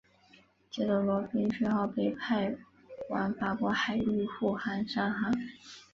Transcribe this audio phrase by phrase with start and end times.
[0.71, 2.55] 接着罗宾逊号被派
[3.11, 5.31] 往法国海域护航商船。